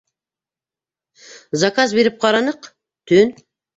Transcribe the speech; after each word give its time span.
Заказ 1.65 1.93
биреп 1.99 2.17
ҡараныҡ- 2.25 2.71
төн. 3.13 3.37